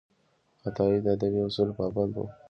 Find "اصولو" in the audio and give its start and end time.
1.47-1.77